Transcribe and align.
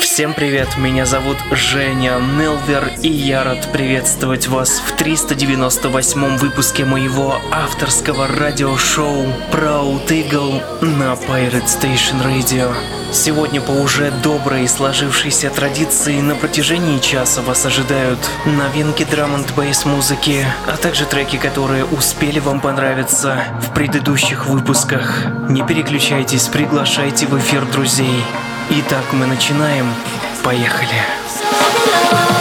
Всем 0.00 0.32
привет, 0.32 0.78
меня 0.78 1.04
зовут 1.04 1.36
Женя 1.50 2.18
Нелвер, 2.18 2.90
и 3.02 3.10
я 3.10 3.44
рад 3.44 3.70
приветствовать 3.72 4.48
вас 4.48 4.80
в 4.80 4.96
398 4.96 6.38
выпуске 6.38 6.86
моего 6.86 7.38
авторского 7.50 8.26
радиошоу 8.26 9.26
Proud 9.52 10.06
Eagle 10.06 10.62
на 10.80 11.12
Pirate 11.12 11.66
Station 11.66 12.24
Radio. 12.24 12.74
Сегодня 13.12 13.60
по 13.60 13.72
уже 13.72 14.10
доброй 14.22 14.66
сложившейся 14.66 15.50
традиции 15.50 16.22
на 16.22 16.34
протяжении 16.34 16.98
часа 16.98 17.42
вас 17.42 17.66
ожидают 17.66 18.18
новинки 18.46 19.04
драм 19.04 19.34
н 19.34 19.44
бейс 19.54 19.84
музыки, 19.84 20.46
а 20.66 20.78
также 20.78 21.04
треки, 21.04 21.36
которые 21.36 21.84
успели 21.84 22.38
вам 22.38 22.60
понравиться 22.60 23.44
в 23.60 23.74
предыдущих 23.74 24.46
выпусках. 24.46 25.26
Не 25.50 25.62
переключайтесь, 25.62 26.48
приглашайте 26.48 27.26
в 27.26 27.38
эфир 27.38 27.66
друзей. 27.66 28.24
Итак, 28.70 29.12
мы 29.12 29.26
начинаем. 29.26 29.94
Поехали. 30.44 31.02
Now 32.10 32.37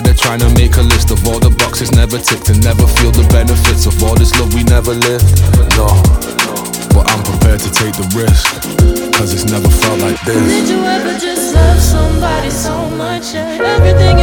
they're 0.00 0.14
trying 0.14 0.40
to 0.40 0.50
make 0.54 0.76
a 0.76 0.82
list 0.82 1.10
of 1.10 1.22
all 1.28 1.38
the 1.38 1.50
boxes 1.50 1.92
never 1.92 2.18
ticked 2.18 2.48
and 2.48 2.58
never 2.64 2.86
feel 2.98 3.12
the 3.12 3.26
benefits 3.30 3.86
of 3.86 3.94
all 4.02 4.14
this 4.16 4.34
love 4.40 4.52
we 4.54 4.64
never 4.64 4.90
lived. 4.90 5.28
No, 5.78 5.86
but 6.90 7.06
I'm 7.06 7.22
prepared 7.22 7.60
to 7.60 7.70
take 7.70 7.94
the 7.94 8.08
risk, 8.16 8.42
cause 9.14 9.30
it's 9.30 9.46
never 9.46 9.68
felt 9.68 10.00
like 10.00 10.18
this. 10.26 10.40
Did 10.40 10.68
you 10.68 10.82
ever 10.82 11.14
just 11.18 11.54
love 11.54 11.78
somebody 11.78 12.50
so 12.50 12.74
much? 12.96 13.34
Everything 13.34 14.18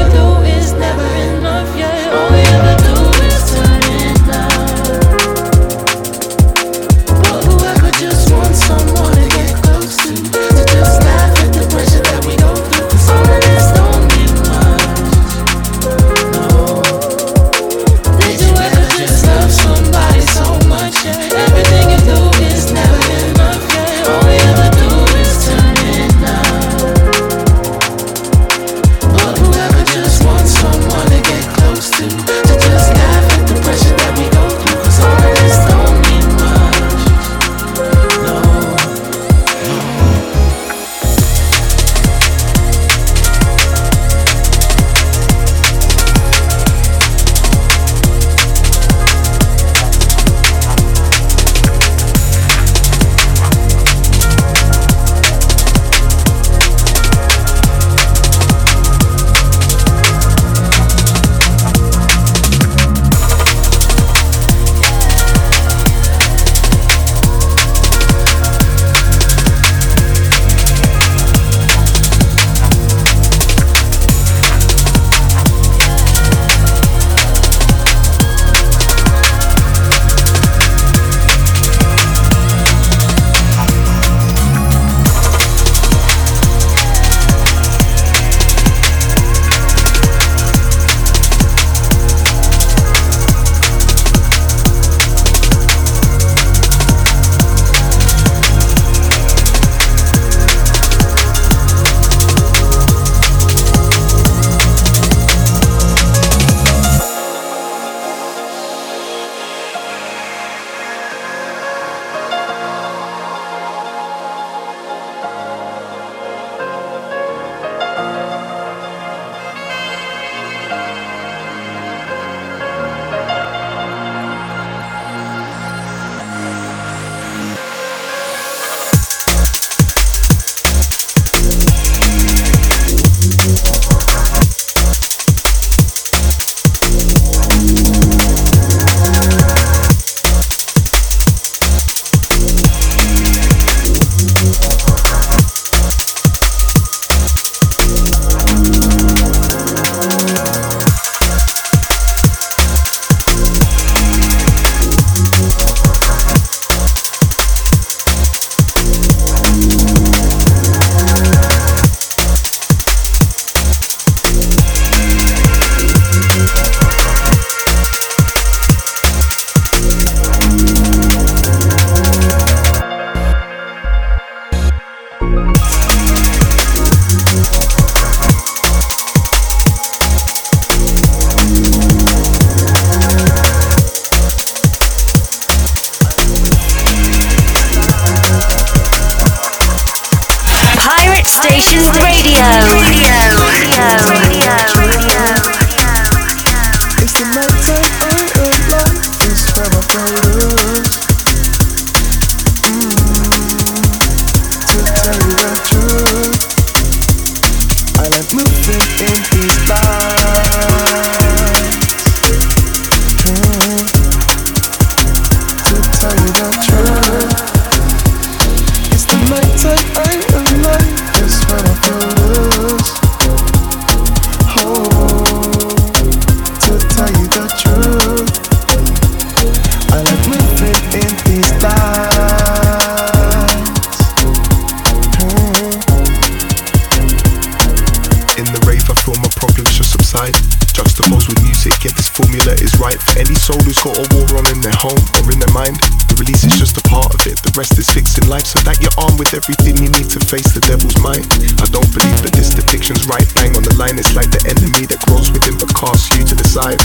side. 256.52 256.82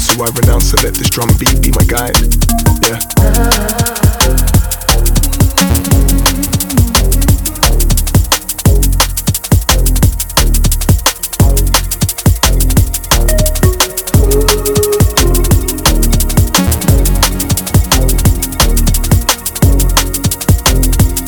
So 0.00 0.24
I 0.24 0.28
renounce 0.40 0.72
and 0.72 0.84
let 0.84 0.94
this 0.94 1.10
drum 1.10 1.28
beat 1.38 1.60
be 1.60 1.70
my 1.72 1.84
guide. 1.84 2.16
Yeah. 2.88 2.98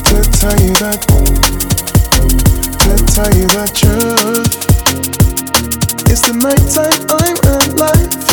to 0.09 0.23
tell 0.33 0.57
you 0.57 0.73
that, 0.81 1.01
to 2.81 2.93
tell 3.13 3.33
you 3.37 3.47
the 3.53 3.65
truth. 3.77 4.55
It's 6.09 6.23
the 6.23 6.33
nighttime 6.33 7.11
I'm 7.11 7.24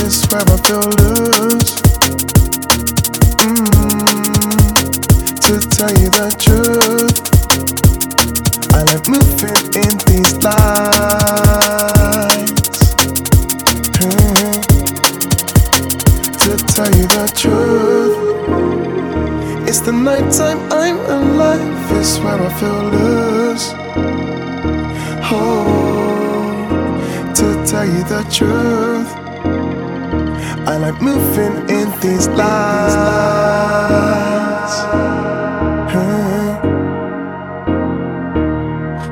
where 0.02 0.42
I 0.42 0.58
feel 0.66 0.82
loose. 1.00 1.74
Mm, 3.38 4.74
to 5.46 5.54
tell 5.70 5.94
you 6.02 6.10
the 6.10 6.28
truth, 6.42 7.18
I 8.74 8.82
like 8.90 9.06
moving 9.08 9.62
in 9.78 9.94
these 10.08 10.34
lights. 10.42 11.60
Mm, 14.02 14.62
to 16.42 16.52
tell 16.74 16.92
you 16.98 17.06
the 17.06 17.26
truth. 17.36 18.18
It's 19.70 19.82
the 19.82 19.92
nighttime 19.92 20.60
I'm 20.72 20.98
alive, 20.98 21.62
where 22.24 22.42
I 22.42 22.50
feel 22.60 22.82
loose. 22.96 23.68
Oh, 25.32 25.70
to 27.36 27.46
tell 27.68 27.86
you 27.86 28.04
the 28.06 28.24
truth, 28.32 29.21
like 30.82 31.00
moving 31.00 31.70
in 31.70 31.94
these 32.02 32.26
lights. 32.34 32.66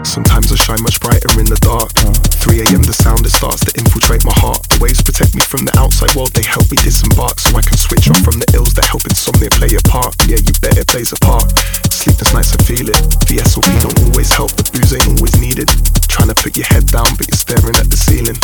Sometimes 0.01 0.51
I 0.51 0.55
shine 0.55 0.81
much 0.81 0.99
brighter 0.99 1.29
in 1.37 1.45
the 1.45 1.61
dark. 1.61 1.93
3 2.41 2.65
a.m. 2.65 2.81
the 2.81 2.97
sound 2.97 3.21
it 3.21 3.29
starts 3.29 3.61
to 3.69 3.71
infiltrate 3.77 4.25
my 4.25 4.33
heart. 4.41 4.65
The 4.65 4.81
waves 4.81 5.05
protect 5.05 5.37
me 5.37 5.45
from 5.45 5.69
the 5.69 5.73
outside 5.77 6.09
world, 6.17 6.33
they 6.33 6.41
help 6.41 6.65
me 6.73 6.77
disembark 6.81 7.37
so 7.37 7.53
I 7.53 7.61
can 7.61 7.77
switch 7.77 8.09
off 8.09 8.17
from 8.25 8.41
the 8.41 8.49
ills 8.57 8.73
that 8.73 8.89
help 8.89 9.05
insomnia 9.05 9.53
play 9.53 9.69
a 9.77 9.83
part. 9.85 10.17
Yeah, 10.25 10.41
you 10.41 10.49
bet 10.65 10.73
it 10.73 10.89
plays 10.89 11.13
a 11.13 11.19
part. 11.21 11.53
Sleepless 11.93 12.33
nights, 12.33 12.57
I 12.57 12.59
feel 12.65 12.89
it. 12.89 12.97
The 13.29 13.45
SOP 13.45 13.69
don't 13.85 13.99
always 14.09 14.33
help, 14.33 14.57
the 14.57 14.65
booze 14.73 14.89
ain't 14.97 15.05
always 15.05 15.37
needed. 15.37 15.69
Trying 16.09 16.33
to 16.33 16.37
put 16.37 16.57
your 16.57 16.65
head 16.65 16.89
down, 16.89 17.13
but 17.13 17.29
you're 17.29 17.37
staring 17.37 17.77
at 17.77 17.93
the 17.93 17.99
ceiling. 17.99 18.41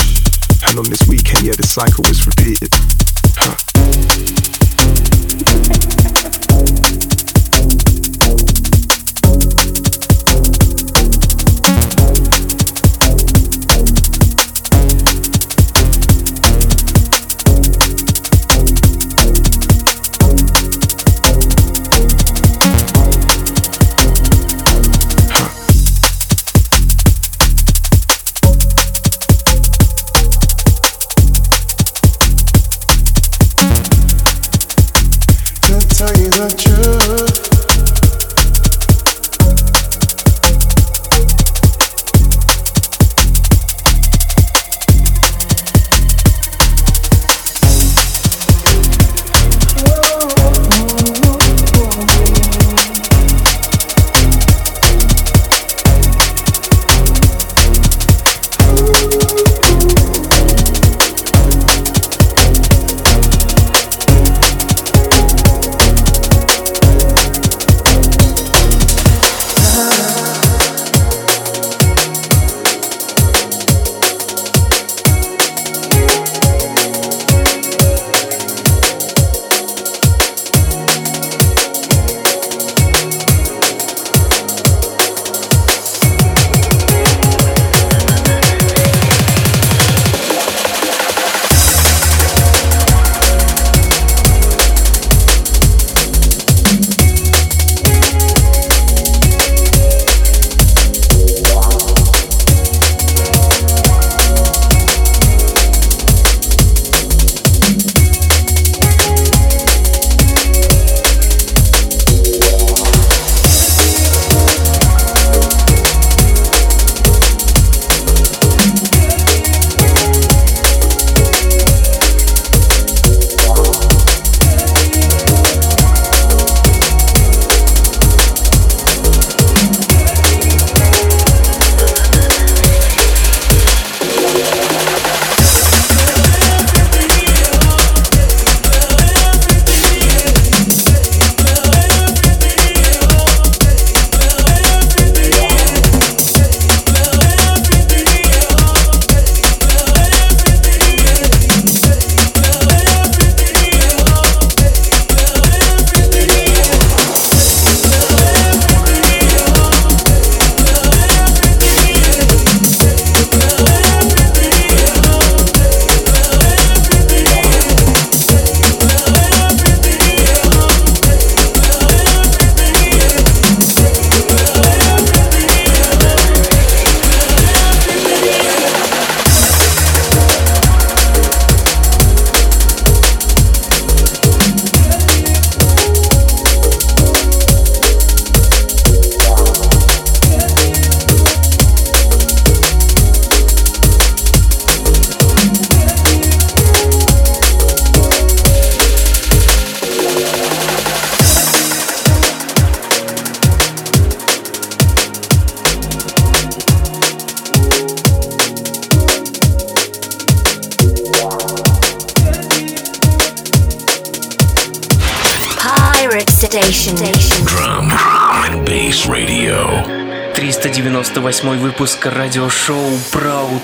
And 0.70 0.78
on 0.78 0.86
this 0.86 1.10
weekend, 1.10 1.42
yeah, 1.42 1.58
the 1.58 1.66
cycle 1.66 2.06
is 2.06 2.30
repeated. 2.30 2.70
Thank 3.96 4.40
you 4.40 4.45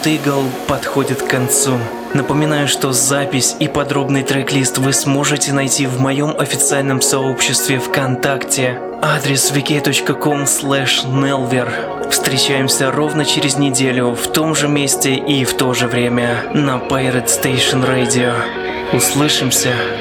Eagle 0.05 0.45
подходит 0.67 1.21
к 1.21 1.27
концу. 1.27 1.77
Напоминаю, 2.13 2.67
что 2.67 2.91
запись 2.91 3.55
и 3.59 3.67
подробный 3.67 4.23
трек-лист 4.23 4.77
вы 4.77 4.93
сможете 4.93 5.53
найти 5.53 5.85
в 5.85 5.99
моем 5.99 6.35
официальном 6.37 7.01
сообществе 7.01 7.79
ВКонтакте. 7.79 8.79
Адрес 9.01 9.51
wiki.com 9.51 10.43
nelver. 10.43 12.09
Встречаемся 12.09 12.91
ровно 12.91 13.25
через 13.25 13.57
неделю 13.57 14.11
в 14.11 14.27
том 14.31 14.55
же 14.55 14.67
месте 14.67 15.15
и 15.15 15.45
в 15.45 15.55
то 15.55 15.73
же 15.73 15.87
время 15.87 16.43
на 16.53 16.77
Pirate 16.77 17.27
Station 17.27 17.85
Radio. 17.87 18.33
Услышимся! 18.93 20.00